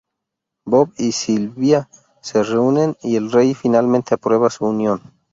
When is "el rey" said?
3.17-3.53